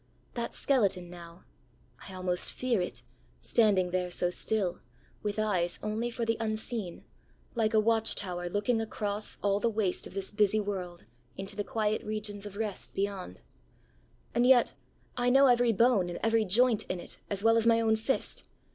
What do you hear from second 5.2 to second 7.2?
with eyes only for the unseen,